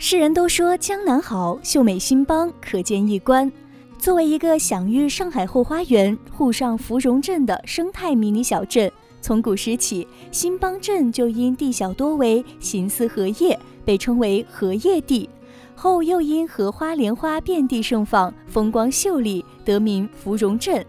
[0.00, 3.50] 世人都说江南好，秀美新邦可见一观。
[3.98, 8.90] 作为一个享誉上海后花园、沪上芙蓉镇的生态迷你小镇，
[9.20, 15.28] 从古时起，新邦镇就因地小多为形似荷叶，被称为荷叶地。
[15.74, 20.86] 后又因荷花莲花遍地盛放，风光秀丽，得名芙蓉镇。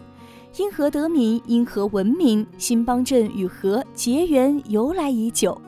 [0.55, 1.41] 因何得名？
[1.48, 2.46] 因何闻名？
[2.60, 5.60] 新邦镇与荷结缘由来已久。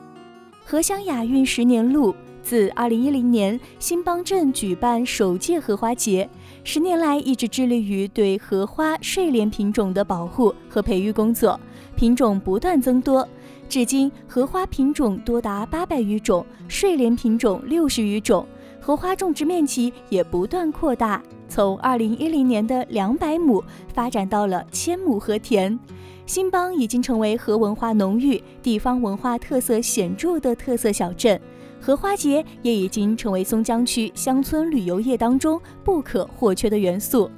[0.64, 2.14] 荷香雅韵十年路。
[2.42, 6.28] 自2010年，新邦镇举办首届荷花节，
[6.64, 11.58] 十年来一直致力于对荷花睡莲品种的保护和培育工作，
[11.94, 13.26] 品种不断增多，
[13.68, 18.44] 至今荷花品种多达八百余种，睡莲品种六十余种，
[18.80, 23.62] 荷花种植面积也不断扩大，从2010年的两百亩
[23.94, 25.78] 发展到了千亩荷田。
[26.26, 31.40] 新邦已经成为河文化浓郁、地方文化特色显著的特色小镇。
[31.80, 37.28] 荷花节也已经成为松江区乡村旅游业当中不可或缺的元素。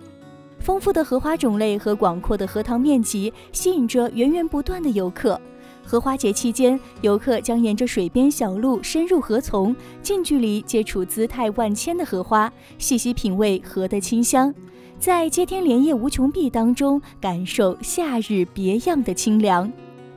[0.59, 5.41] 丰富的荷花种类和广阔的荷塘面积吸引着源源不断的游客。
[5.85, 14.53] 荷花节期间，游客将沿着水边小路深入荷丛，近距离接触姿态万千的荷花，细细品味荷的清香，
[14.99, 19.71] 在接天莲叶无穷碧当中感受夏日别样的清凉。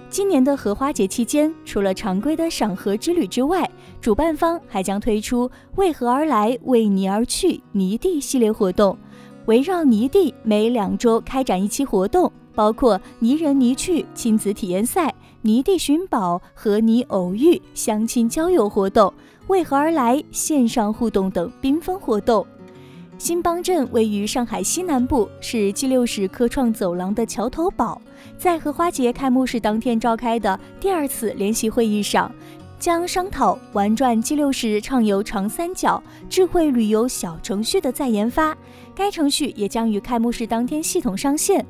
[0.10, 8.98] 今年的荷花节期间，除了常规的赏荷之旅之外，主办方还将推出“为何而来，为泥而去”泥地系列活动，
[9.48, 15.14] 围绕泥地每两周开展一期活动，包括泥人泥趣亲子体验赛、
[15.44, 19.14] 泥地寻宝、和泥偶遇、相亲交友活动、
[19.46, 22.44] 为何而来线上互动等缤纷活动。
[23.20, 28.02] 新邦镇位于上海西南部，是 G 六十科创走廊的桥头堡。
[28.40, 32.32] 在荷花节开幕式当天召开的第二次联席会议上，
[32.80, 38.58] 将商讨玩转 G 六十畅游长三角智慧旅游小程序的再研发。
[38.96, 41.64] 该程序也将于开幕式当天系统上线。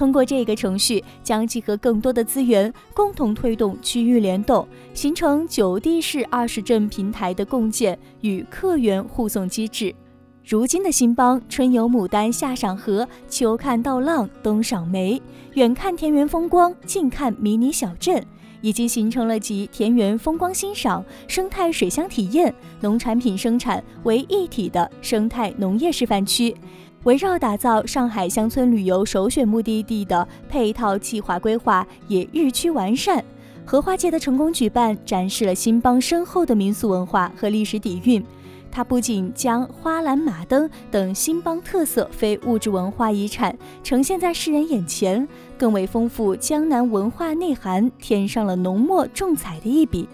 [0.00, 9.94] 通过这个程序，将集合更多的资源，共同推动区域联动，形成九地市二十镇平台的共建与客源互送机制。
[10.42, 15.20] 如今的新邦，春游牡丹，夏赏荷，秋看稻浪，冬赏梅，
[15.52, 18.24] 远看田园风光，近看迷你小镇，
[18.62, 26.56] 已经形成了集田园风光欣赏、生态水乡体验、农产品生产为一体的生态农业示范区。
[27.04, 33.24] 围绕打造上海乡村旅游首选目的地的配套计划规划也日趋完善。
[33.64, 38.22] 荷花节的成功举办，展示了新邦深厚的民俗文化和历史底蕴。
[38.70, 50.06] 它不仅将花篮马灯等新邦特色非物质文化遗产呈现在世人眼前，更为丰富江南文化内涵添上了浓墨重彩的一笔。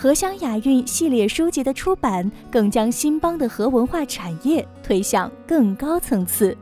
[0.00, 6.56] 荷香雅韵系列书籍的出版，更将新邦的荷文化产业推向更高层次。